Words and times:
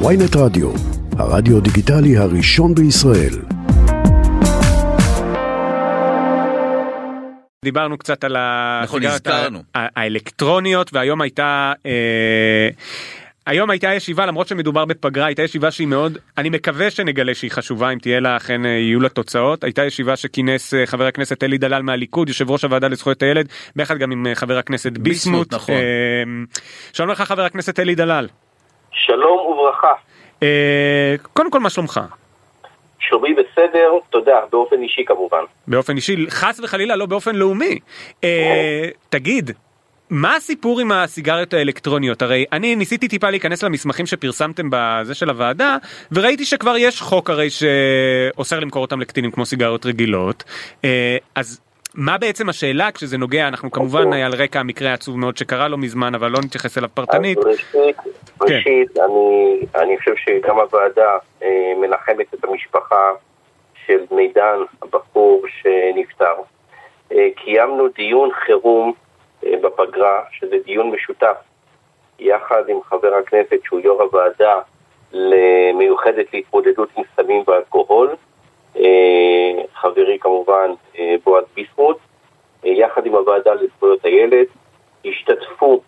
ויינט 0.00 0.36
רדיו, 0.36 0.72
הרדיו 1.18 1.60
דיגיטלי 1.60 2.16
הראשון 2.16 2.74
בישראל. 2.74 3.34
דיברנו 7.64 7.98
קצת 7.98 8.24
על 8.24 8.36
נכון, 8.82 9.04
הזכרנו. 9.04 9.62
האלקטרוניות 9.74 10.94
והיום 10.94 11.20
הייתה 11.20 11.72
אה, 11.86 12.68
היום 13.46 13.70
הייתה 13.70 13.94
ישיבה 13.94 14.26
למרות 14.26 14.48
שמדובר 14.48 14.84
בפגרה 14.84 15.26
הייתה 15.26 15.42
ישיבה 15.42 15.70
שהיא 15.70 15.86
מאוד 15.86 16.18
אני 16.38 16.50
מקווה 16.50 16.90
שנגלה 16.90 17.34
שהיא 17.34 17.50
חשובה 17.50 17.90
אם 17.90 17.98
תהיה 17.98 18.20
לה 18.20 18.36
אכן 18.36 18.66
אה, 18.66 18.70
יהיו 18.70 19.00
לה 19.00 19.08
תוצאות 19.08 19.64
הייתה 19.64 19.84
ישיבה 19.84 20.16
שכינס 20.16 20.74
אה, 20.74 20.86
חבר 20.86 21.06
הכנסת 21.06 21.44
אלי 21.44 21.58
דלל 21.58 21.82
מהליכוד 21.82 22.28
יושב 22.28 22.50
ראש 22.50 22.64
הוועדה 22.64 22.88
לזכויות 22.88 23.22
הילד 23.22 23.48
ביחד 23.76 23.98
גם 23.98 24.10
עם 24.10 24.26
חבר 24.34 24.58
הכנסת 24.58 24.92
ביסמוט 24.92 25.54
נכון. 25.54 25.74
אה, 25.74 26.44
שלום 26.92 27.10
לך 27.10 27.20
חבר 27.20 27.44
הכנסת 27.44 27.80
אלי 27.80 27.94
דלל 27.94 28.28
שלום 28.94 29.38
וברכה. 29.46 29.92
אה, 30.42 31.14
קודם 31.32 31.50
כל 31.50 31.60
מה 31.60 31.70
שלומך 31.70 32.00
שלומי 32.98 33.34
בסדר, 33.34 33.92
תודה, 34.10 34.40
באופן 34.52 34.82
אישי 34.82 35.04
כמובן. 35.06 35.44
באופן 35.66 35.96
אישי 35.96 36.26
חס 36.28 36.60
וחלילה 36.60 36.96
לא 36.96 37.06
באופן 37.06 37.34
לאומי 37.34 37.78
אה, 38.24 38.88
תגיד. 39.08 39.50
מה 40.10 40.36
הסיפור 40.36 40.80
עם 40.80 40.92
הסיגריות 40.92 41.54
האלקטרוניות 41.54 42.22
הרי 42.22 42.44
אני 42.52 42.76
ניסיתי 42.76 43.08
טיפה 43.08 43.30
להיכנס 43.30 43.62
למסמכים 43.62 44.06
שפרסמתם 44.06 44.68
בזה 44.70 45.14
של 45.14 45.30
הוועדה 45.30 45.76
וראיתי 46.12 46.44
שכבר 46.44 46.76
יש 46.76 47.00
חוק 47.00 47.30
הרי 47.30 47.48
שאוסר 47.50 48.60
למכור 48.60 48.82
אותם 48.82 49.00
לקטינים 49.00 49.30
כמו 49.30 49.46
סיגריות 49.46 49.86
רגילות 49.86 50.44
אה, 50.84 51.16
אז 51.34 51.60
מה 51.94 52.18
בעצם 52.18 52.48
השאלה 52.48 52.92
כשזה 52.92 53.18
נוגע 53.18 53.48
אנחנו 53.48 53.70
כמובן 53.70 54.04
אוקיי. 54.06 54.22
על 54.22 54.34
רקע 54.34 54.60
המקרה 54.60 54.90
העצוב 54.90 55.18
מאוד 55.18 55.36
שקרה 55.36 55.68
לא 55.68 55.78
מזמן 55.78 56.14
אבל 56.14 56.30
לא 56.30 56.38
נתייחס 56.44 56.78
אליו 56.78 56.88
פרטנית 56.94 57.38
אז 57.38 57.44
ראשית, 57.44 57.96
ראשית 58.40 58.98
אני, 58.98 59.60
אני 59.74 59.98
חושב 59.98 60.14
שגם 60.16 60.58
הוועדה 60.58 61.18
אה, 61.42 61.72
מנחמת 61.80 62.34
את 62.34 62.44
המשפחה 62.44 63.10
של 63.86 64.04
מידן, 64.10 64.58
הבחור 64.82 65.42
שנפטר. 65.48 66.34
אה, 67.12 67.28
קיימנו 67.36 67.88
דיון 67.88 68.30
חירום 68.32 68.92
אה, 69.46 69.52
בפגרה, 69.62 70.22
שזה 70.32 70.56
דיון 70.64 70.90
משותף, 70.90 71.36
יחד 72.18 72.68
עם 72.68 72.82
חבר 72.82 73.14
הכנסת 73.14 73.56
שהוא 73.64 73.80
יו"ר 73.80 74.02
הוועדה 74.02 74.60
למיוחדת 75.12 76.26
להתמודדות 76.32 76.88
עם 76.96 77.04
סמים 77.16 77.42
ואלכוהול, 77.46 78.14
אה, 78.76 79.62
חברי 79.74 80.18
כמובן 80.20 80.70
אה, 80.98 81.14
בועז 81.24 81.44
ביסמוט, 81.54 81.96
אה, 82.64 82.70
יחד 82.70 83.06
עם 83.06 83.14
הוועדה 83.14 83.54
לזכויות 83.54 84.04
הילד, 84.04 84.46
השתתפו 85.04 85.80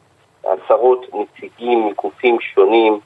עשרות 0.46 1.06
נציגים 1.14 1.86
מגופים 1.86 2.40
שונים, 2.40 3.00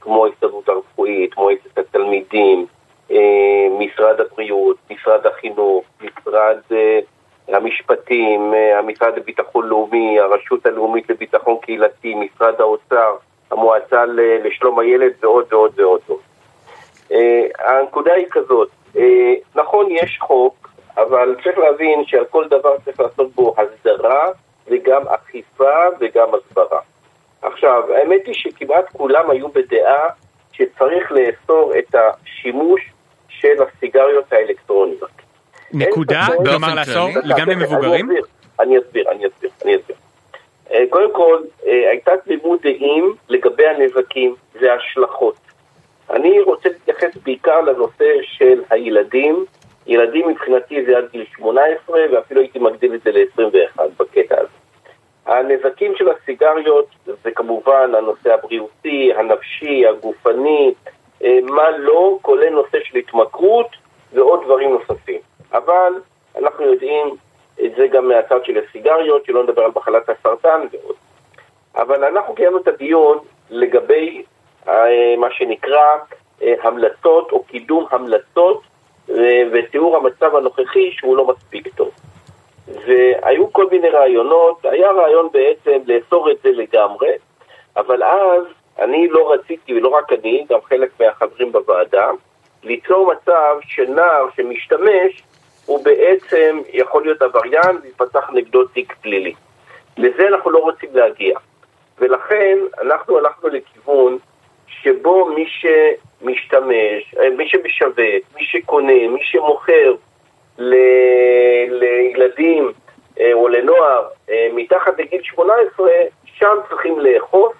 כמו 0.00 0.26
ההסתדרות 0.26 0.68
הרפואית, 0.68 1.36
מועצת 1.36 1.78
התלמידים, 1.78 2.66
אה, 3.10 3.66
משרד 3.78 4.20
הבריאות, 4.20 4.76
משרד 4.90 5.26
החינוך, 5.26 5.84
משרד 6.00 6.58
אה, 6.72 6.98
המשפטים, 7.48 8.54
אה, 8.54 8.78
המשרד 8.78 9.16
לביטחון 9.16 9.66
לאומי, 9.68 10.20
הרשות 10.20 10.66
הלאומית 10.66 11.10
לביטחון 11.10 11.56
קהילתי, 11.62 12.14
משרד 12.14 12.60
האוצר, 12.60 13.16
המועצה 13.50 14.04
לשלום 14.44 14.78
הילד 14.78 15.12
ועוד 15.20 15.52
ועוד 15.52 15.80
ועוד. 15.80 16.00
הנקודה 17.58 18.12
היא 18.12 18.26
כזאת, 18.30 18.68
נכון 19.54 19.86
יש 19.90 20.18
חוק, 20.20 20.68
אבל 20.96 21.36
צריך 21.44 21.58
להבין 21.58 22.04
שעל 22.06 22.24
כל 22.24 22.48
דבר 22.48 22.76
צריך 22.84 23.00
לעשות 23.00 23.32
בו 23.34 23.54
הסדרה 23.58 24.24
וגם 24.66 25.02
אכיפה 25.08 25.74
וגם 26.00 26.28
הסברה. 26.34 26.80
עכשיו, 27.42 27.82
האמת 27.94 28.26
היא 28.26 28.34
שכמעט 28.34 28.84
כולם 28.92 29.30
היו 29.30 29.48
בדעה 29.48 30.08
שצריך 30.52 31.12
לאסור 31.12 31.72
את 31.78 31.94
השימוש 31.94 32.80
של 33.28 33.62
הסיגריות 33.62 34.32
האלקטרוניות. 34.32 35.10
נקודה 35.72 36.26
כלומר 36.44 36.74
לאסור. 36.74 37.08
גם 37.38 37.50
למבוגרים 37.50 38.10
אני 38.60 38.78
אסביר, 38.78 39.10
אני 39.10 39.26
אסביר, 39.26 39.50
אני 39.64 39.76
אסביר. 39.76 39.96
אה, 40.70 40.84
קודם 40.90 41.14
כל, 41.14 41.42
אה, 41.66 41.90
הייתה 41.90 42.12
תמימות 42.24 42.62
דעים 42.62 43.14
לגבי 43.28 43.66
הנזקים 43.66 44.34
וההשלכות. 44.60 45.36
אני 46.10 46.40
רוצה 46.40 46.68
להתייחס 46.68 47.16
בעיקר 47.24 47.60
לנושא 47.60 48.12
של 48.22 48.62
הילדים. 48.70 49.44
ילדים 49.86 50.28
מבחינתי 50.28 50.84
זה 50.84 50.96
עד 50.96 51.04
גיל 51.12 51.24
18, 51.36 52.00
ואפילו 52.12 52.40
הייתי 52.40 52.58
מגדיל 52.58 52.94
את 52.94 53.00
זה 53.02 53.10
ל-21 53.12 53.80
בקטע 53.98 54.34
הזה. 54.40 54.55
הנזקים 55.26 55.92
של 55.96 56.08
הסיגריות 56.08 56.86
זה 57.24 57.30
כמובן 57.30 57.94
הנושא 57.94 58.34
הבריאותי, 58.34 59.12
הנפשי, 59.16 59.86
הגופני, 59.86 60.74
אה, 61.24 61.38
מה 61.42 61.70
לא, 61.70 62.18
כולל 62.22 62.50
נושא 62.50 62.78
של 62.84 62.98
התמכרות 62.98 63.66
ועוד 64.12 64.44
דברים 64.44 64.70
נוספים. 64.72 65.20
אבל 65.52 65.92
אנחנו 66.38 66.64
יודעים 66.64 67.06
את 67.64 67.72
זה 67.76 67.86
גם 67.86 68.08
מהצד 68.08 68.44
של 68.44 68.60
הסיגריות, 68.64 69.24
שלא 69.24 69.42
נדבר 69.42 69.62
על 69.62 69.70
מחלת 69.76 70.08
הסרטן 70.08 70.60
ועוד. 70.72 70.96
אבל 71.76 72.04
אנחנו 72.04 72.34
קיימנו 72.34 72.58
את 72.58 72.68
הדיון 72.68 73.18
לגבי 73.50 74.22
אה, 74.68 75.14
מה 75.18 75.30
שנקרא 75.30 75.96
אה, 76.42 76.54
המלצות 76.62 77.32
או 77.32 77.42
קידום 77.42 77.86
המלצות 77.90 78.62
ותיאור 79.52 79.96
המצב 79.96 80.36
הנוכחי 80.36 80.92
שהוא 80.92 81.16
לא 81.16 81.26
מספיק 81.26 81.74
טוב. 81.74 81.90
והיו 82.68 83.52
כל 83.52 83.66
מיני 83.70 83.88
רעיונות, 83.88 84.64
היה 84.64 84.90
רעיון 84.90 85.28
בעצם 85.32 85.78
לאסור 85.86 86.30
את 86.30 86.36
זה 86.42 86.50
לגמרי, 86.50 87.10
אבל 87.76 88.02
אז 88.02 88.44
אני 88.78 89.08
לא 89.08 89.32
רציתי, 89.32 89.74
ולא 89.74 89.88
רק 89.88 90.12
אני, 90.12 90.46
גם 90.48 90.58
חלק 90.68 90.90
מהחברים 91.00 91.52
בוועדה, 91.52 92.10
ליצור 92.62 93.12
מצב 93.12 93.56
שנער 93.62 94.26
שמשתמש 94.36 95.22
הוא 95.66 95.84
בעצם 95.84 96.60
יכול 96.72 97.02
להיות 97.02 97.22
עבריין 97.22 97.76
ויפתח 97.82 98.30
נגדו 98.32 98.64
תיק 98.64 98.94
פלילי. 99.00 99.34
לזה 99.98 100.28
אנחנו 100.28 100.50
לא 100.50 100.58
רוצים 100.58 100.88
להגיע. 100.92 101.38
ולכן 101.98 102.58
אנחנו 102.82 103.18
הלכנו 103.18 103.48
לכיוון 103.48 104.18
שבו 104.68 105.26
מי 105.26 105.46
שמשתמש, 105.48 107.14
אה, 107.20 107.30
מי 107.30 107.48
שמשווק, 107.48 108.24
מי 108.36 108.44
שקונה, 108.44 109.08
מי 109.08 109.20
שמוכר 109.22 109.94
ל- 110.58 111.66
לילדים 111.70 112.72
אה, 113.20 113.32
או 113.32 113.48
לנוער 113.48 114.08
אה, 114.30 114.48
מתחת 114.54 114.98
לגיל 114.98 115.20
18, 115.22 115.88
שם 116.24 116.56
צריכים 116.68 117.00
לאכוף 117.00 117.52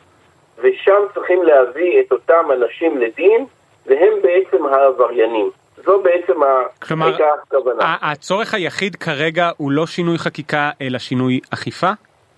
ושם 0.58 1.02
צריכים 1.14 1.42
להביא 1.42 2.00
את 2.00 2.12
אותם 2.12 2.44
אנשים 2.52 2.98
לדין 2.98 3.46
והם 3.86 4.12
בעצם 4.22 4.66
העבריינים. 4.66 5.50
זו 5.84 6.02
בעצם 6.02 6.40
כלומר, 6.82 7.06
הייתה 7.06 7.24
הכוונה. 7.42 7.96
הצורך 8.02 8.54
היחיד 8.54 8.96
כרגע 8.96 9.50
הוא 9.56 9.70
לא 9.70 9.86
שינוי 9.86 10.18
חקיקה 10.18 10.70
אלא 10.80 10.98
שינוי 10.98 11.40
אכיפה? 11.54 11.90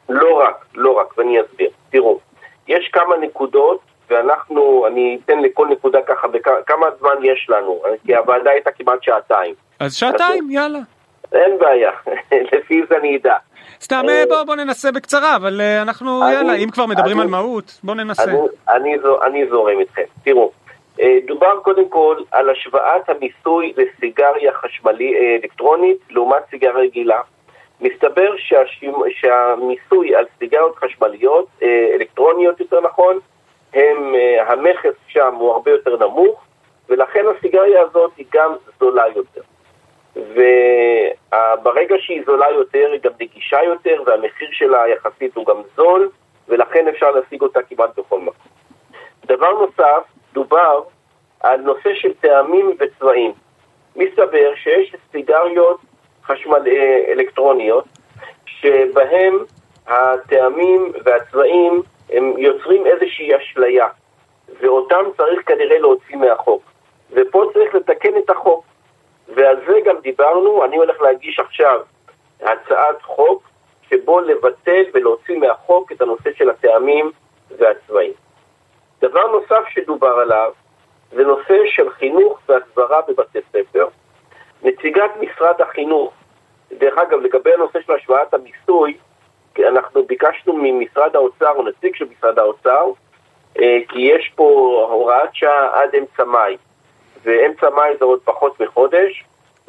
לא 0.08 0.34
רק, 0.34 0.64
לא 0.74 0.91
רק, 0.91 1.18
ואני 1.18 1.41
אסביר. 1.41 1.70
תראו, 1.91 2.18
יש 2.68 2.88
כמה 2.92 3.16
נקודות, 3.16 3.80
ואנחנו, 4.10 4.86
אני 4.86 5.19
אתן 5.24 5.38
לכל 5.42 5.66
נקודה 5.70 5.98
ככה, 6.06 6.28
כמה 6.66 6.86
זמן 6.98 7.14
יש 7.22 7.46
לנו, 7.50 7.82
כי 8.06 8.16
הוועדה 8.16 8.50
הייתה 8.50 8.70
כמעט 8.70 9.02
שעתיים. 9.02 9.54
אז 9.80 9.94
שעתיים 9.94 10.50
יאללה. 10.50 10.78
אין 11.32 11.58
בעיה, 11.58 11.91
לפי 12.52 12.82
זה 12.88 12.97
אני 12.97 13.16
אדע. 13.16 13.36
סתם 13.80 14.04
אה, 14.08 14.24
בוא 14.28 14.42
בוא 14.42 14.54
ננסה 14.54 14.92
בקצרה 14.92 15.36
אבל 15.36 15.60
אה, 15.60 15.82
אנחנו 15.82 16.22
אני- 16.22 16.32
יאללה 16.34 16.54
אם 16.54 16.70
כבר 16.70 16.86
מדברים 16.86 17.12
אני- 17.16 17.22
על 17.22 17.28
מהות 17.28 17.80
בוא 17.82 17.94
ננסה. 17.94 18.22
אני, 18.24 18.38
אני, 18.68 18.97
אני 19.22 19.48
זורם 19.48 19.78
איתכם. 19.80 20.02
תראו, 20.24 20.50
אה, 21.00 21.18
דובר 21.26 21.60
קודם 21.62 21.88
כל 21.88 22.16
על 22.32 22.50
השוואת 22.50 23.08
המיסוי 23.08 23.72
לסיגריה 23.76 24.52
חשמלי 24.52 25.14
אלקטרונית 25.42 25.98
לעומת 26.10 26.42
סיגריה 26.50 26.72
רגילה. 26.84 27.20
מסתבר 27.80 28.32
שהשימ, 28.36 28.92
שהמיסוי 29.10 30.14
על 30.16 30.24
סיגריות 30.38 30.76
חשמליות, 30.76 31.47
אלקטרוניות 31.94 32.60
יותר 32.60 32.80
נכון, 32.80 33.18
הם, 33.74 34.14
אה, 34.14 34.53
המכס 34.53 34.94
שם 35.09 35.34
הוא 35.34 35.53
הרבה 35.53 35.70
יותר 35.70 35.97
נמוך, 35.97 36.44
ולכן 36.88 37.24
הסיגריה 37.36 37.82
הזאת 37.82 38.10
היא 38.16 38.26
גם 38.32 38.53
זולה 38.80 39.04
יותר. 39.16 39.41
וברגע 40.16 41.94
שהיא 41.98 42.22
זולה 42.26 42.50
יותר, 42.50 42.88
היא 42.92 43.00
גם 43.00 43.12
נגישה 43.20 43.62
יותר, 43.62 44.03
והמחיר 44.06 44.48
שלה 44.53 44.88
יחסית 44.88 45.36
הוא 45.36 45.47
גם 45.47 45.56
זול, 45.76 46.10
ולכן 46.48 46.88
אפשר 46.88 47.10
להשיג 47.10 47.42
אותה 47.42 47.60
כמעט 47.62 47.98
בכל 47.98 48.20
מקום. 48.20 48.53
דבר 49.26 49.50
נוסף, 49.53 50.03
דובר 50.32 50.82
על 51.41 51.60
נושא 51.60 51.94
של 51.94 52.14
טעמים 52.21 52.76
וצבעים. 52.78 53.32
מסתבר 53.97 54.53
שיש 54.56 54.94
סיגריות 55.12 55.80
חשמל 56.24 56.62
אה, 56.66 57.12
אלקטרוניות, 57.12 57.84
שבהם 58.47 59.38
הטעמים 59.86 60.92
והצבעים 61.04 61.82
הם 62.10 62.39
יוצרים 62.39 62.87
איזושהי 62.87 63.37
אשליה, 63.37 63.87
ואותם 64.60 65.05
צריך 65.16 65.41
כנראה 65.47 65.78
להוציא 65.78 66.16
מהחוק. 66.16 66.63
ופה 67.10 67.45
צריך 67.53 67.75
לתקן 67.75 68.16
את 68.19 68.31
החוק. 68.31 68.65
ועל 69.28 69.57
זה 69.66 69.81
גם 69.84 70.01
דיברנו, 70.01 70.65
אני 70.65 70.77
הולך 70.77 71.01
להגיש 71.01 71.39
עכשיו 71.39 71.81
הצעת 72.41 73.03
חוק 73.03 73.43
שבו 73.91 74.21
לבטל 74.21 74.83
ולהוציא 74.95 75.39
מהחוק 75.39 75.93
את 75.93 76.01
הנושא 76.01 76.31
של 76.34 76.51
הטעמים 76.51 77.10
והצבעים. 77.59 78.13
דבר 79.01 79.27
נוסף 79.27 79.69
שדובר 79.69 80.13
עליו 80.13 80.53
זה 81.13 81.25
נושא 81.25 81.55
של 81.66 81.91
חינוך 81.91 82.39
והסברה 82.49 83.01
בבתי 83.09 83.39
ספר. 83.53 83.87
נציגת 84.63 85.10
משרד 85.21 85.60
החינוך, 85.60 86.13
דרך 86.72 86.99
אגב, 86.99 87.21
לגבי 87.21 87.55
הנושא 87.55 87.78
של 87.87 87.93
השוואת 87.93 88.34
המיסוי, 88.34 88.97
אנחנו 89.66 90.03
ביקשנו 90.03 90.55
ממשרד 90.63 91.16
האוצר, 91.16 91.51
או 91.57 91.63
נציג 91.63 91.97
של 91.97 92.05
משרד 92.19 92.39
האוצר, 92.39 92.91
אה, 93.59 93.78
כי 93.89 93.99
יש 93.99 94.33
פה 94.34 94.45
הוראת 94.91 95.28
שעה 95.33 95.83
עד 95.83 95.95
אמצע 95.95 96.25
מאי, 96.25 96.57
ואמצע 97.25 97.71
מאי 97.71 97.97
זה 97.99 98.05
עוד 98.05 98.21
פחות 98.25 98.60
מחודש, 98.60 99.25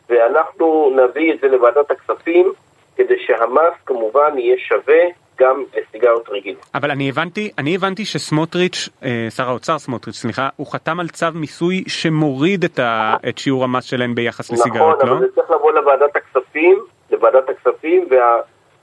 ואנחנו 0.10 0.96
נביא 0.96 1.34
את 1.34 1.40
זה 1.42 1.48
לוועדת 1.48 1.92
הכספים, 1.92 2.54
כדי 2.96 3.16
שהמס 3.20 3.74
כמובן 3.86 4.38
יהיה 4.38 4.58
שווה 4.58 5.04
גם 5.40 5.64
לסיגריות 5.74 6.30
רגילות. 6.30 6.66
אבל 6.76 6.92
אני 6.92 7.10
הבנתי, 7.10 7.52
אני 7.58 7.76
הבנתי 7.76 8.06
שסמוטריץ', 8.06 8.90
אה, 9.04 9.28
שר 9.30 9.50
האוצר 9.50 9.80
סמוטריץ', 9.80 10.16
סליחה, 10.16 10.50
הוא 10.56 10.68
חתם 10.72 11.00
על 11.00 11.08
צו 11.08 11.26
מיסוי 11.34 11.84
שמוריד 11.88 12.64
את, 12.64 12.80
ה, 12.80 13.16
את 13.30 13.38
שיעור 13.38 13.64
המס 13.64 13.84
שלהן 13.84 14.16
ביחס 14.16 14.52
לסיגריות, 14.52 14.98
נכון, 14.98 15.10
לא? 15.10 15.14
אבל 15.18 15.28
זה 15.28 15.36
צריך 15.36 15.52
לבוא 15.52 15.72
לוועדת 15.72 16.16
הכספים, 16.16 16.80
לוועדת 17.12 17.50
הכספים, 17.50 18.08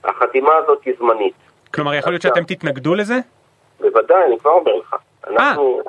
והחתימה 0.07 0.55
הזאת 0.57 0.85
היא 0.85 0.95
זמנית. 0.99 1.35
כלומר, 1.75 1.95
יכול 1.95 2.13
להיות 2.13 2.23
שאתם 2.23 2.45
תתנגדו 2.45 2.95
לזה? 2.95 3.15
בוודאי, 3.81 4.25
אני 4.27 4.39
כבר 4.39 4.51
אומר 4.51 4.75
לך. 4.75 4.97
אנחנו, 5.27 5.81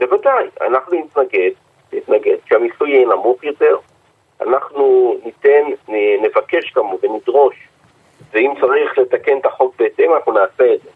בוודאי, 0.00 0.46
אנחנו 0.60 0.98
נתנגד, 0.98 1.50
נתנגד, 1.92 2.36
שהמיסוי 2.48 2.90
יהיה 2.90 3.06
נמוך 3.06 3.44
יותר, 3.44 3.76
אנחנו 4.40 5.16
ניתן, 5.24 5.92
נבקש 6.22 6.70
כמובן, 6.70 7.06
ונדרוש, 7.10 7.54
ואם 8.32 8.52
צריך 8.60 8.98
לתקן 8.98 9.38
את 9.38 9.46
החוק 9.46 9.74
בהתאם, 9.78 10.14
אנחנו 10.14 10.32
נעשה 10.32 10.74
את 10.74 10.80
זה. 10.82 10.90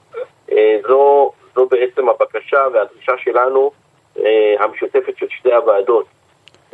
אה, 0.53 0.79
זו, 0.89 1.33
זו 1.55 1.67
בעצם 1.67 2.09
הבקשה 2.09 2.67
והדרישה 2.73 3.13
שלנו, 3.19 3.71
אה, 4.19 4.55
המשותפת 4.59 5.17
של 5.17 5.27
שתי 5.31 5.53
הוועדות. 5.53 6.07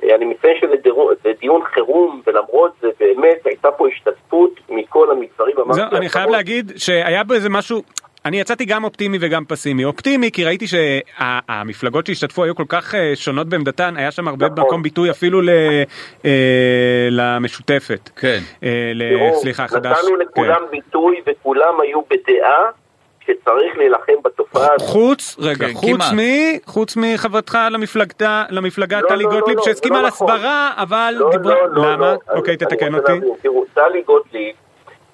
אני 0.03 0.25
מציין 0.25 0.55
שזה 0.61 0.75
דיון 1.41 1.61
חירום, 1.75 2.23
ולמרות 2.27 2.73
זה 2.81 2.89
באמת 3.01 3.39
הייתה 3.45 3.71
פה 3.71 3.89
השתתפות 3.89 4.51
מכל 4.69 5.11
המגזרים. 5.11 5.57
זהו, 5.71 5.85
אני 5.93 6.09
חייב 6.09 6.31
להגיד 6.31 6.73
שהיה 6.77 7.25
בו 7.25 7.35
איזה 7.35 7.49
משהו, 7.49 7.83
אני 8.25 8.41
יצאתי 8.41 8.65
גם 8.65 8.85
אופטימי 8.85 9.19
וגם 9.21 9.45
פסימי. 9.45 9.85
אופטימי 9.85 10.31
כי 10.31 10.45
ראיתי 10.45 10.67
שהמפלגות 10.67 12.07
שהשתתפו 12.07 12.45
היו 12.45 12.55
כל 12.57 12.65
כך 12.69 12.95
אה, 12.95 13.13
שונות 13.15 13.47
בעמדתן, 13.49 13.97
היה 13.97 14.11
שם 14.11 14.29
הרבה 14.29 14.47
נכון. 14.49 14.65
מקום 14.65 14.83
ביטוי 14.83 15.11
אפילו 15.11 15.41
ל- 15.43 15.51
אה, 16.25 16.31
למשותפת. 17.11 18.11
כן. 18.17 18.39
אה, 18.65 18.91
ל- 18.95 19.17
תראו, 19.17 19.41
סליחה, 19.41 19.69
חדש. 19.69 19.99
נתנו 20.05 20.17
לכולם 20.17 20.55
כן. 20.55 20.71
ביטוי 20.71 21.17
וכולם 21.27 21.81
היו 21.81 22.01
בדעה 22.11 22.65
שצריך 23.27 23.79
להילחם 23.79 24.13
בתופעה 24.25 24.69
הזאת. 24.75 24.89
חוץ, 24.89 25.37
רגע, 25.41 25.67
כן, 25.67 25.73
חוץ. 25.75 26.01
מ... 26.13 26.21
חוץ 26.67 26.97
מחברתך 26.97 27.59
למפלגתה, 27.71 28.45
למפלגה 28.51 29.01
לא, 29.01 29.09
טלי 29.09 29.25
לא, 29.25 29.31
לא, 29.33 29.39
גוטליב 29.39 29.57
לא, 29.59 29.63
שהסכימה 29.65 29.97
על 29.99 30.03
לא 30.03 30.09
נכון. 30.09 30.31
הסברה, 30.31 30.73
אבל 30.77 31.15
דיברה... 31.31 31.55
לא, 31.55 31.69
לא, 31.69 31.93
למה? 31.93 32.13
לא. 32.13 32.35
אוקיי, 32.37 32.55
אני- 32.55 32.59
תתקן 32.59 32.95
אותי. 32.95 33.13
תראו, 33.43 33.65
טלי 33.75 34.03
גוטליב, 34.03 34.57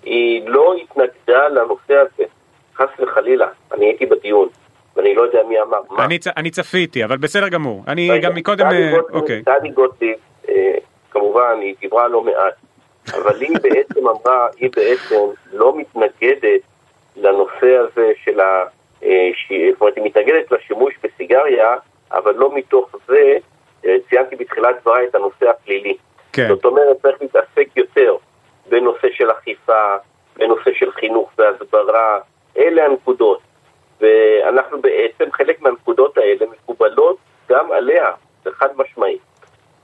היא 0.03 0.49
לא 0.49 0.75
התנגדה 0.83 1.49
לנושא 1.49 1.95
הזה, 1.95 2.25
חס 2.77 3.01
וחלילה. 3.01 3.47
אני 3.75 3.85
הייתי 3.85 4.07
בדיון, 4.07 4.49
ואני 4.97 5.15
לא 5.15 5.23
יודע 5.23 5.39
מי 5.49 5.61
אמר 5.61 5.79
מה. 5.91 6.05
אני 6.05 6.19
צ- 6.19 6.37
אני 6.37 6.51
צפיתי, 6.51 7.05
אבל 7.05 7.17
בסדר 7.17 7.49
גמור. 7.49 7.85
אני 7.89 8.11
רגע, 8.11 8.29
גם 8.29 8.35
מקודם... 8.35 8.69
טלי 8.69 8.93
אה, 8.95 8.99
אוקיי. 9.13 9.43
טלי 9.43 9.69
גוטליב, 9.69 10.17
אה, 10.49 10.55
כמובן, 11.11 11.59
היא 11.61 11.75
דיברה 11.81 12.09
לא 12.09 12.23
מעט, 12.23 12.55
אבל 13.15 13.41
היא 13.41 13.57
בעצם 13.63 14.01
אמרה, 14.09 14.49
היא 14.57 14.71
בעצם 14.77 15.17
לא 15.53 15.75
מתנגדת 15.77 16.61
לנושא 17.17 17.77
הזה 17.77 18.13
של 18.25 18.41
ה... 18.41 18.65
אה, 19.05 19.31
זאת 19.73 19.81
אומרת, 19.81 19.97
היא 19.97 20.05
מתנגדת 20.05 20.53
לשימוש 20.53 20.95
בסיגריה, 21.03 21.77
אבל 22.13 22.35
לא 22.35 22.55
מתוך 22.55 22.97
זה, 23.07 23.37
אה, 23.87 23.97
ציינתי 24.09 24.37
בתחילת 24.37 24.77
דבריי 24.81 25.07
את 25.07 25.15
הנושא 25.15 25.51
הפלילי. 25.51 25.97
כן. 26.33 26.49
זאת 26.49 26.65
אומרת, 26.65 26.97
צריך 27.03 27.23
להתעסק 27.23 27.67
יותר 27.77 28.17
בנושא 28.69 29.09
של 29.13 29.31
אכיפה, 29.31 29.97
בנושא 30.37 30.71
של 30.75 30.93
חינוך 30.93 31.31
והסברה, 31.39 32.19
אלה 32.59 32.85
הנקודות. 32.85 33.41
ואנחנו 34.01 34.81
בעצם, 34.81 35.33
חלק 35.33 35.63
מהנקודות 35.63 36.19
האלה 36.19 36.47
מקובלות 36.53 37.17
גם 37.49 37.73
עליה, 37.73 38.13
זה 38.45 38.51
חד 38.53 38.69
משמעי. 38.77 39.19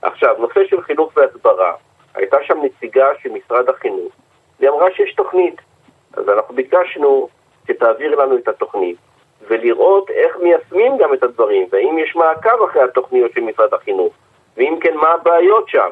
עכשיו, 0.01 0.35
נושא 0.39 0.59
של 0.69 0.81
חינוך 0.81 1.11
והסברה, 1.17 1.73
הייתה 2.15 2.37
שם 2.43 2.57
נציגה 2.63 3.07
של 3.21 3.29
משרד 3.29 3.69
החינוך, 3.69 4.13
היא 4.59 4.69
אמרה 4.69 4.91
שיש 4.95 5.13
תוכנית. 5.13 5.61
אז 6.13 6.29
אנחנו 6.29 6.55
ביקשנו 6.55 7.29
שתעביר 7.79 8.15
לנו 8.15 8.37
את 8.37 8.47
התוכנית, 8.47 8.97
ולראות 9.47 10.09
איך 10.09 10.37
מיישמים 10.37 10.97
גם 10.97 11.13
את 11.13 11.23
הדברים, 11.23 11.67
והאם 11.71 11.97
יש 11.99 12.15
מעקב 12.15 12.63
אחרי 12.69 12.81
התוכניות 12.81 13.31
של 13.33 13.41
משרד 13.41 13.73
החינוך, 13.73 14.13
ואם 14.57 14.77
כן, 14.81 14.95
מה 14.95 15.07
הבעיות 15.07 15.69
שם, 15.69 15.89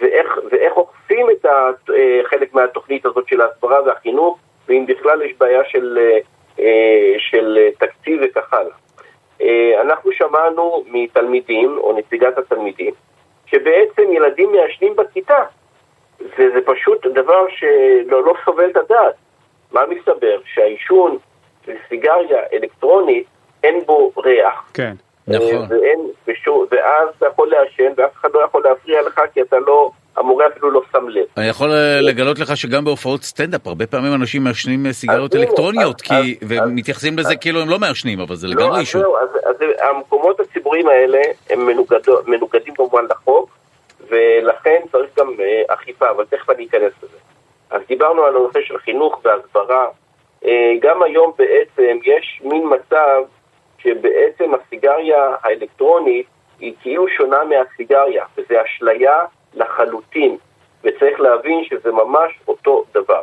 ואיך, 0.00 0.38
ואיך 0.50 0.76
אוכפים 0.76 1.26
את 1.30 1.46
אה, 1.46 2.20
חלק 2.24 2.54
מהתוכנית 2.54 3.06
הזאת 3.06 3.28
של 3.28 3.40
ההסברה 3.40 3.82
והחינוך, 3.86 4.38
ואם 4.68 4.84
בכלל 4.86 5.22
יש 5.22 5.32
בעיה 5.38 5.64
של, 5.64 5.98
אה, 6.00 6.18
אה, 6.58 7.14
של 7.18 7.58
תקציב 7.78 8.20
וכך 8.24 8.54
הלאה. 8.54 8.76
אה, 9.40 9.80
אנחנו 9.80 10.12
שמענו 10.12 10.84
מתלמידים, 10.86 11.78
או 11.78 11.98
נציגת 11.98 12.38
התלמידים, 12.38 12.94
שבעצם 13.46 14.12
ילדים 14.12 14.52
מעשנים 14.52 14.96
בכיתה, 14.96 15.42
וזה 16.20 16.58
פשוט 16.64 17.06
דבר 17.06 17.46
שלא 17.48 18.24
לא 18.24 18.34
סובל 18.44 18.70
את 18.70 18.76
הדעת. 18.76 19.14
מה 19.74 19.80
מסתבר? 19.88 20.38
שהעישון 20.54 21.16
וסיגריה 21.66 22.38
אלקטרונית 22.52 23.26
אין 23.64 23.80
בו 23.86 24.12
ריח. 24.24 24.70
כן. 24.74 24.94
נכון. 25.28 25.46
אה, 25.54 25.66
ואין, 25.70 26.00
ושו, 26.28 26.66
ואז 26.70 27.08
אתה 27.18 27.26
יכול 27.26 27.48
לעשן 27.50 27.92
ואף 27.96 28.10
אחד 28.20 28.28
לא 28.34 28.40
יכול 28.44 28.62
להפריע 28.64 29.02
לך 29.02 29.20
כי 29.34 29.40
אתה 29.42 29.56
לא, 29.66 29.90
המורה 30.16 30.46
אפילו 30.46 30.70
לא 30.70 30.82
שם 30.92 31.08
לב. 31.08 31.24
אני 31.36 31.46
יכול 31.48 31.70
אה, 31.70 32.00
לגלות 32.00 32.38
לך 32.38 32.56
שגם 32.56 32.84
בהופעות 32.84 33.22
סטנדאפ 33.22 33.66
הרבה 33.66 33.86
פעמים 33.86 34.14
אנשים 34.14 34.44
מעשנים 34.44 34.86
אה, 34.86 34.92
סיגריות 34.92 35.34
אז 35.34 35.40
אלקטרוניות 35.40 35.94
אז- 35.94 36.00
כי 36.02 36.14
אז- 36.14 36.48
ומתייחסים 36.48 37.18
לזה 37.18 37.36
כאילו 37.36 37.60
הם 37.60 37.68
לא 37.68 37.78
מעשנים 37.78 38.20
אבל 38.20 38.34
זה 38.36 38.46
לא, 38.46 38.52
לגמרי 38.54 38.72
אז 38.74 38.78
עישון. 38.78 39.00
זהו, 39.02 39.16
אז, 39.16 39.28
אז 39.44 39.56
המקומות 39.80 40.40
הציבוריים 40.40 40.88
האלה 40.88 41.20
הם 41.50 41.66
מנוגדים 42.26 42.74
כמובן 42.74 43.04
לחוק, 43.10 43.50
ולכן 44.10 44.80
צריך 44.92 45.10
גם 45.18 45.32
אכיפה, 45.68 46.10
אבל 46.10 46.24
תכף 46.24 46.50
אני 46.50 46.66
אכנס 46.66 46.92
לזה. 47.02 47.16
אז 47.74 47.80
דיברנו 47.88 48.22
על 48.22 48.36
הנושא 48.36 48.60
של 48.62 48.78
חינוך 48.78 49.20
והסברה. 49.24 49.86
אה, 50.44 50.72
גם 50.80 51.02
היום 51.02 51.32
בעצם 51.38 51.98
יש 52.04 52.40
מין 52.44 52.62
מצב 52.70 53.22
שבעצם 53.78 54.54
הסיגריה 54.54 55.30
האלקטרונית 55.42 56.26
היא 56.60 56.74
כאילו 56.82 57.08
שונה 57.08 57.44
מהסיגריה, 57.44 58.24
וזה 58.36 58.62
אשליה 58.62 59.24
לחלוטין, 59.54 60.36
וצריך 60.84 61.20
להבין 61.20 61.64
שזה 61.64 61.92
ממש 61.92 62.32
אותו 62.48 62.84
דבר. 62.94 63.22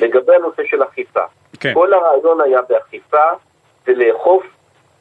לגבי 0.00 0.34
הנושא 0.34 0.62
של 0.66 0.82
אכיפה, 0.82 1.24
כן. 1.60 1.74
כל 1.74 1.92
הרעיון 1.92 2.40
היה 2.40 2.62
באכיפה 2.68 3.24
זה 3.86 3.92
לאכוף 3.92 4.42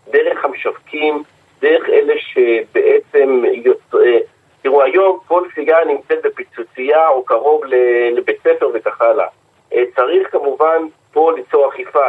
דרך 0.07 0.45
המשווקים, 0.45 1.23
דרך 1.61 1.89
אלה 1.89 2.13
שבעצם 2.17 3.43
יוצא... 3.53 4.17
תראו, 4.61 4.83
היום 4.83 5.19
כל 5.27 5.47
סיגריה 5.55 5.85
נמצאת 5.85 6.19
בפיצוצייה 6.23 7.07
או 7.07 7.23
קרוב 7.23 7.65
לבית 8.11 8.37
ספר 8.43 8.69
וכך 8.73 9.01
הלאה. 9.01 9.27
אה, 9.73 9.83
צריך 9.95 10.31
כמובן 10.31 10.81
פה 11.13 11.31
ליצור 11.35 11.69
אכיפה 11.69 12.07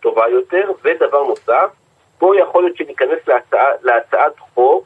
טובה 0.00 0.28
יותר, 0.28 0.72
ודבר 0.84 1.22
נוסף, 1.22 1.70
פה 2.18 2.36
יכול 2.38 2.62
להיות 2.62 2.76
שניכנס 2.76 3.18
להצעה, 3.28 3.68
להצעת 3.82 4.38
חוק 4.38 4.84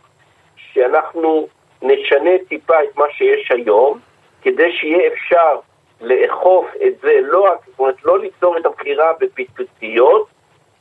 שאנחנו 0.57 1.49
נשנה 1.83 2.31
טיפה 2.49 2.75
את 2.85 2.97
מה 2.97 3.05
שיש 3.11 3.51
היום, 3.51 3.99
כדי 4.43 4.73
שיהיה 4.73 5.13
אפשר 5.13 5.59
לאכוף 6.01 6.67
את 6.87 7.01
זה, 7.03 7.13
לא, 7.23 7.55
זאת 7.67 7.79
אומרת, 7.79 8.05
לא 8.05 8.19
ליצור 8.19 8.59
את 8.59 8.67
המכירה 8.67 9.13
בפיצוציות, 9.21 10.27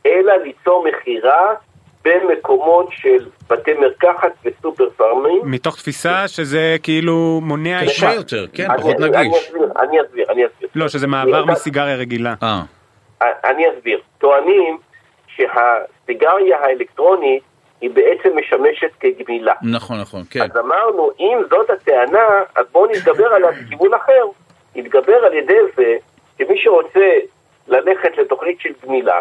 אלא 0.06 0.34
ליצור 0.34 0.84
מכירה 0.84 1.54
במקומות 2.08 2.88
של 2.92 3.18
בתי 3.50 3.74
מרקחת 3.74 4.32
וסופר 4.46 4.90
פארמים. 4.90 5.42
מתוך 5.44 5.76
תפיסה 5.76 6.28
שזה 6.28 6.76
כאילו 6.84 7.40
מונע 7.44 7.80
קשה 7.82 7.90
עישון. 7.92 8.12
יותר, 8.12 8.46
כן, 8.54 8.72
אני- 8.72 8.78
פחות 8.82 8.96
אני 8.96 9.10
נגיש. 9.10 9.44
אסביר, 9.48 9.70
אני 9.82 10.02
אסביר, 10.02 10.26
אני 10.30 10.46
אסביר. 10.46 10.70
לא, 10.76 10.88
שזה 10.88 11.08
מעבר 11.08 11.44
אני- 11.44 11.52
מסיגריה 11.52 11.96
רגילה. 11.96 12.34
אה, 12.44 12.62
אני 13.46 13.64
אסביר. 13.78 14.00
טוענים 14.18 14.78
שהסיגריה 15.28 16.58
האלקטרונית 16.60 17.44
היא 17.82 17.90
בעצם 17.90 18.30
משמשת 18.38 18.92
כגמילה. 19.00 19.54
נכון 19.62 20.00
נכון 20.02 20.22
כן. 20.30 20.42
אז 20.42 20.58
אמרנו, 20.58 21.10
אם 21.20 21.38
זאת 21.50 21.70
הטענה, 21.70 22.28
אז 22.56 22.66
בואו 22.72 22.92
נתגבר 22.92 23.28
עליה 23.28 23.52
בכיוון 23.52 23.94
אחר. 23.94 24.26
נתגבר 24.76 25.16
על 25.26 25.34
ידי 25.34 25.58
זה 25.78 25.96
שמי 26.38 26.58
שרוצה 26.64 27.10
ללכת 27.68 28.18
לתוכנית 28.18 28.60
של 28.60 28.70
גמילה, 28.86 29.20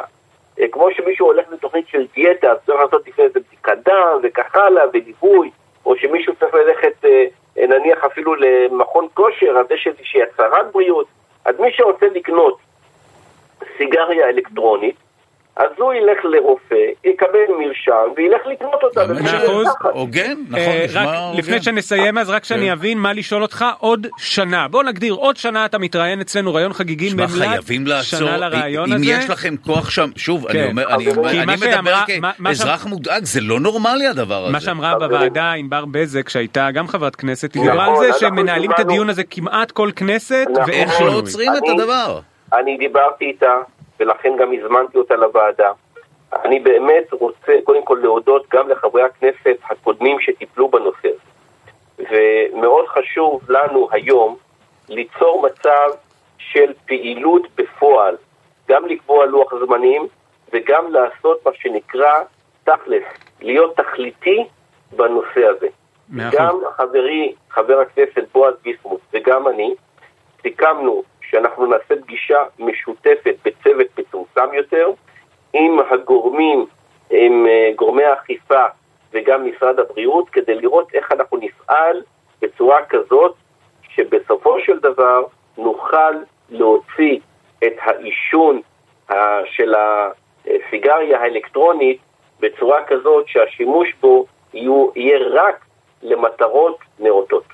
כמו 0.72 0.88
שמישהו 0.92 1.26
הולך 1.26 1.46
לתוכנית 1.52 1.88
של 1.88 2.06
דיאטה, 2.14 2.52
אז 2.52 2.58
צריך 2.66 2.80
לעשות 2.80 3.08
לפני 3.08 3.28
זה 3.28 3.40
בדיקת 3.40 3.78
דם 3.84 4.18
וכך 4.22 4.54
הלאה, 4.54 4.84
וליווי, 4.92 5.50
או 5.86 5.96
שמישהו 5.96 6.34
צריך 6.40 6.54
ללכת 6.54 7.04
אה, 7.04 7.24
אה, 7.58 7.66
נניח 7.66 8.04
אפילו 8.04 8.34
למכון 8.34 9.08
כושר, 9.14 9.50
אז 9.60 9.66
יש 9.70 9.86
איזושהי 9.86 10.22
הצהרת 10.22 10.72
בריאות. 10.72 11.06
אז 11.44 11.60
מי 11.60 11.72
שרוצה 11.72 12.06
לקנות 12.06 12.58
סיגריה 13.78 14.28
אלקטרונית, 14.28 14.96
אז 15.56 15.66
הוא 15.78 15.92
ילך 15.94 16.18
לרופא, 16.24 16.74
יקבל 17.04 17.38
מרשם 17.58 17.92
וילך 18.16 18.40
לקנות 18.52 18.82
אותה. 18.82 19.00
מאה 19.22 19.44
אחוז. 19.46 19.66
הוגן, 19.92 20.34
נכון, 20.48 20.58
אה, 20.58 20.84
נשמע 20.84 21.18
הוגן. 21.18 21.38
לפני 21.38 21.62
שנסיים 21.62 22.18
אז 22.18 22.30
רק 22.30 22.44
שאני 22.44 22.66
כן. 22.66 22.72
אבין 22.72 22.98
מה 22.98 23.12
לשאול 23.12 23.42
אותך 23.42 23.64
עוד 23.78 24.06
שנה 24.18 24.68
בוא 24.68 24.82
נגדיר 24.82 25.14
עוד 25.14 25.36
שנה 25.36 25.64
אתה 25.64 25.78
מתראיין 25.78 26.20
אצלנו 26.20 26.54
רעיון 26.54 26.72
חגיגי 26.72 27.10
שמע, 27.10 27.26
ממלאת 27.26 27.48
חייבים 27.48 27.86
לעצור, 27.86 28.18
שנה 28.20 28.36
לרעיון 28.36 28.92
אם. 28.92 28.98
יש 29.04 29.30
לכם 29.30 29.54
כוח 29.56 29.90
שם, 29.90 30.10
שוב, 30.16 30.48
כן. 30.52 30.58
אני 30.58 30.70
אומר, 30.70 30.94
אני 30.94 31.04
כי 31.04 31.10
אומר- 31.10 31.30
אני 31.30 31.56
מדבר 31.56 31.94
כאזרח 32.44 32.86
מודאג, 32.86 33.24
זה 33.24 33.40
לא 33.40 33.60
נורמלי 33.60 34.06
הדבר 34.06 34.42
הזה. 34.44 34.52
מה 34.52 34.60
שאמרה. 34.60 34.94
בוועדה 34.98 35.52
ענבר 35.52 35.84
בזק 35.84 36.28
שהייתה 36.28 36.70
גם 36.70 36.88
חברת 36.88 37.16
כנסת 37.16 37.54
היא 37.54 37.62
נכון, 37.62 37.72
דיברה 37.72 37.86
על 37.86 37.96
זה 37.96 38.06
אנחנו 38.06 38.18
שמנהלים 38.20 38.70
את 38.70 38.78
הדיון 38.78 39.10
הזה 39.10 39.24
כמעט 39.24 39.70
כל 39.70 39.90
כנסת 39.96 40.46
אנחנו- 40.56 40.72
ואין 40.72 40.88
איך 40.88 41.00
לא. 41.00 41.12
עוצרים 41.12 41.52
את 41.56 41.62
הדבר? 41.74 42.20
אני 42.52 42.76
דיברתי 42.76 43.24
איתה, 43.24 43.52
ולכן 44.00 44.36
גם 44.38 44.52
הזמנתי 44.52 44.98
אותה 44.98 45.16
לוועדה. 45.16 45.70
אני 46.44 46.60
באמת 46.60 47.12
רוצה 47.12 47.52
קודם 47.64 47.84
כל 47.84 47.98
להודות 48.02 48.46
גם 48.52 48.68
לחברי 48.68 49.02
הכנסת 49.02 49.56
הקודמים 49.70 50.20
שטיפלו 50.20 50.68
בנושא 50.68 51.08
הזה. 51.08 51.32
ומאוד 51.98 52.86
חשוב 52.86 53.40
לנו 53.48 53.88
היום 53.92 54.36
ליצור 54.88 55.42
מצב 55.42 55.88
של 56.38 56.72
פעילות 56.86 57.42
בפועל, 57.56 58.16
גם 58.68 58.86
לקבוע 58.86 59.26
לוח 59.26 59.52
זמנים 59.66 60.06
וגם 60.52 60.92
לעשות 60.92 61.46
מה 61.46 61.52
שנקרא 61.54 62.12
תכלס, 62.64 63.04
להיות 63.40 63.76
תכליתי 63.76 64.44
בנושא 64.96 65.46
הזה. 65.46 65.66
גם 66.32 66.58
חברי, 66.76 67.34
חבר 67.50 67.80
הכנסת 67.80 68.24
בועז 68.32 68.54
ביסמוט 68.62 69.00
וגם 69.12 69.48
אני, 69.48 69.74
סיכמנו 70.42 71.02
שאנחנו 71.30 71.66
נעשה 71.66 71.94
פגישה 72.02 72.38
משותפת 72.58 73.34
בצוות 73.44 73.86
מצומצם 73.98 74.54
יותר 74.54 74.90
עם 75.52 75.78
הגורמים, 75.90 76.66
עם 77.10 77.46
אה, 77.46 77.70
גורמי 77.76 78.04
האכיפה 78.04 78.64
וגם 79.12 79.46
משרד 79.50 79.78
הבריאות 79.78 80.30
כדי 80.30 80.54
לראות 80.54 80.94
איך 80.94 81.12
אנחנו 81.12 81.36
נפעל 81.36 82.02
בצורה 82.42 82.84
כזאת 82.84 83.34
שבסופו 83.88 84.60
של 84.60 84.78
דבר 84.78 85.24
נוכל 85.58 86.14
להוציא 86.50 87.18
את 87.66 87.72
העישון 87.78 88.60
אה, 89.10 89.40
של 89.46 89.74
הסיגריה 89.74 91.20
האלקטרונית 91.20 92.00
בצורה 92.40 92.84
כזאת 92.84 93.28
שהשימוש 93.28 93.94
בו 94.00 94.26
יהיה 94.52 95.18
רק 95.30 95.64
למטרות 96.02 96.78
נאותות. 96.98 97.44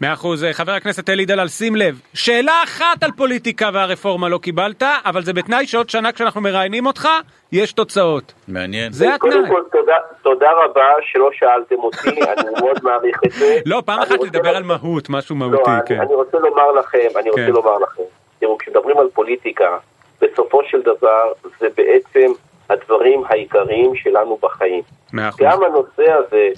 מאה 0.00 0.12
אחוז 0.12 0.44
אה, 0.44 0.52
חבר 0.52 0.72
הכנסת 0.72 1.10
אלי 1.10 1.24
דלל 1.24 1.48
שים 1.48 1.76
לב 1.76 2.00
שאלה 2.14 2.62
אחת 2.64 3.02
על 3.02 3.10
פוליטיקה 3.16 3.70
והרפורמה 3.74 4.28
לא 4.28 4.38
קיבלת 4.38 4.82
אבל 5.04 5.22
זה 5.24 5.32
בתנאי 5.32 5.66
שעוד 5.66 5.90
שנה 5.90 6.12
כשאנחנו 6.12 6.40
מראיינים 6.40 6.86
אותך 6.86 7.08
יש 7.52 7.72
תוצאות. 7.72 8.32
מעניין. 8.48 8.92
זה 8.92 9.14
התנאי. 9.14 9.30
קודם 9.32 9.48
כל, 9.48 9.62
תודה, 9.72 9.92
תודה 10.22 10.46
רבה 10.64 10.84
שלא 11.02 11.30
שאלתם 11.32 11.74
אותי, 11.78 12.08
אני 12.08 12.50
מאוד 12.60 12.78
מעריך 12.82 13.20
את 13.26 13.32
זה. 13.32 13.58
לא 13.66 13.82
פעם 13.86 13.98
אחת 14.00 14.20
לדבר 14.22 14.50
לה- 14.52 14.56
על 14.58 14.62
מהות 14.62 15.10
משהו 15.10 15.36
לא, 15.40 15.46
מהותי 15.48 15.70
אני, 15.70 15.80
כן. 15.86 16.00
אני 16.00 16.14
רוצה 16.14 16.38
לומר 16.38 16.72
לכם, 16.72 17.08
אני 17.16 17.30
רוצה 17.30 17.42
כן. 17.46 17.52
לומר 17.52 17.78
לכם, 17.78 18.02
תראו, 18.40 18.58
כשמדברים 18.58 18.98
על 18.98 19.08
פוליטיקה, 19.14 19.76
בסופו 20.20 20.60
של 20.70 20.80
דבר 20.82 21.32
זה 21.60 21.66
בעצם 21.76 22.32
הדברים 22.70 23.22
העיקריים 23.28 23.94
שלנו 23.96 24.38
בחיים. 24.42 24.82
מאה 25.12 25.28
אחוז. 25.28 25.40
גם 25.40 25.62
הנושא 25.62 26.12
הזה 26.12 26.48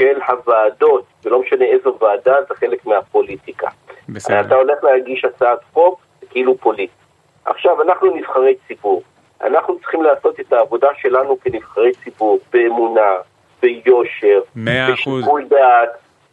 של 0.00 0.18
הוועדות, 0.28 1.04
ולא 1.24 1.40
משנה 1.40 1.64
איזו 1.64 1.96
ועדה, 2.00 2.36
זה 2.48 2.54
חלק 2.54 2.86
מהפוליטיקה. 2.86 3.68
בסדר. 4.08 4.40
אתה 4.40 4.54
הולך 4.54 4.84
להגיש 4.84 5.24
הצעת 5.24 5.58
חוק, 5.72 6.00
זה 6.20 6.26
כאילו 6.30 6.58
פוליטי. 6.58 6.92
עכשיו, 7.44 7.82
אנחנו 7.82 8.16
נבחרי 8.16 8.54
ציבור. 8.68 9.02
אנחנו 9.40 9.78
צריכים 9.78 10.02
לעשות 10.02 10.40
את 10.40 10.52
העבודה 10.52 10.88
שלנו 11.00 11.40
כנבחרי 11.40 11.92
ציבור, 12.04 12.38
באמונה, 12.52 13.10
ביושר. 13.62 14.40
בשיקול 14.56 15.44
דעת. 15.44 15.88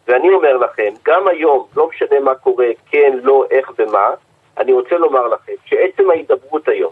ואני 0.08 0.30
אומר 0.30 0.58
לכם, 0.58 0.94
גם 1.06 1.28
היום, 1.28 1.66
לא 1.78 1.90
משנה 1.90 2.20
מה 2.20 2.36
קורה, 2.36 2.68
כן, 2.92 3.20
לא, 3.24 3.46
איך 3.52 3.72
ומה, 3.80 4.10
אני 4.58 4.74
רוצה 4.74 4.98
לומר 4.98 5.28
לכם 5.28 5.54
שעצם 5.66 6.10
ההידברות 6.10 6.68
היום, 6.68 6.92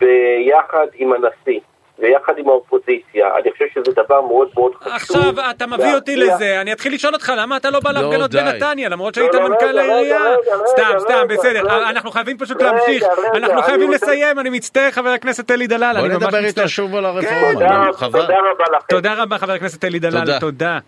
ביחד 0.00 0.86
עם 0.94 1.12
הנשיא, 1.12 1.60
ויחד 2.00 2.32
עם 2.38 2.48
האופוזיציה, 2.48 3.28
אני 3.42 3.50
חושב 3.52 3.64
שזה 3.74 3.92
דבר 4.04 4.20
מאוד 4.20 4.48
מאוד 4.54 4.72
חשוב. 4.74 4.92
עכשיו 4.92 5.34
אתה 5.50 5.66
מביא 5.66 5.94
אותי 5.94 6.16
לזה 6.16 6.60
אני 6.60 6.72
אתחיל 6.72 6.94
לשאול 6.94 7.14
אותך 7.14 7.32
למה 7.36 7.56
אתה 7.56 7.70
לא 7.70 7.80
בא 7.80 7.92
לא, 7.92 8.00
להפגנות. 8.00 8.34
בנתניה 8.34 8.88
למרות 8.88 9.14
שהיית 9.14 9.34
מנכ"ל 9.34 9.78
העירייה. 9.78 10.20
סתם 10.66 10.98
סתם 10.98 11.28
בסדר. 11.28 11.88
אנחנו 11.90 12.10
חייבים 12.10 12.38
פשוט 12.38 12.62
להמשיך 12.62 13.04
אנחנו 13.34 13.62
חייבים 13.62 13.90
לסיים 13.90 14.38
אני 14.38 14.50
מצטער 14.50 14.90
חבר 14.90 15.08
הכנסת 15.10 15.50
אלי 15.50 15.66
דלל 15.66 15.92
בוא 15.96 16.06
אני 16.06 16.14
ממש 16.14 16.22
נדבר 16.22 16.40
מצטער. 16.40 16.64
איתו 16.64 16.68
שוב 16.68 16.94
על 16.96 17.04
הרפורמה. 17.04 17.52
תודה 17.52 18.48
רבה 18.50 18.64
לכם. 18.76 18.86
תודה 18.88 19.14
רבה 19.14 19.38
חבר 19.38 19.52
הכנסת 19.52 19.84
אלי 19.84 19.98
דלל. 19.98 20.38
תודה. 20.40 20.78